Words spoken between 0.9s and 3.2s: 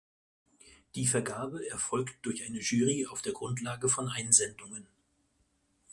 Der Vergabe erfolgt durch eine Jury